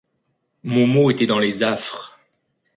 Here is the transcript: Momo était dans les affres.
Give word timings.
Momo 0.63 1.11
était 1.11 1.27
dans 1.27 1.37
les 1.37 1.61
affres. 1.61 2.17